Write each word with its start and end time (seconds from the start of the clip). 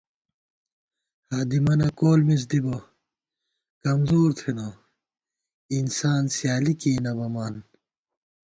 ہادِمَنہ 1.29 1.89
کول 1.99 2.19
مِز 2.27 2.41
دِبہ، 2.49 2.77
کمزور 3.83 4.29
تھنہ، 4.37 4.67
انسان 5.75 6.23
سیالی 6.35 6.73
کېئ 6.81 6.97
نہ 7.05 7.11
بَمان 7.17 7.53